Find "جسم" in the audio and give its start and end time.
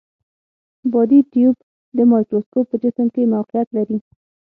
2.83-3.07